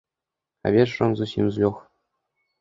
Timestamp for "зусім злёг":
1.19-1.77